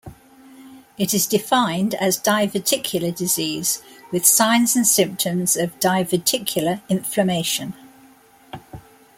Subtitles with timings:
[0.97, 7.75] It is defined as diverticular disease with signs and symptoms of diverticular inflammation.